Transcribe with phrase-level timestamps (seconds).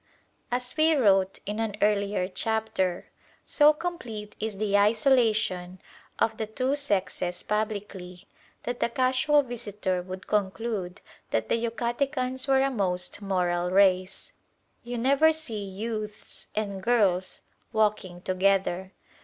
[0.51, 3.11] ]As we wrote in an earlier chapter,
[3.45, 5.79] so complete is the isolation
[6.17, 8.27] of the two sexes publicly,
[8.63, 14.33] that the casual visitor would conclude that the Yucatecans were a most moral race.
[14.81, 17.41] You never see youths and girls
[17.71, 18.93] walking together.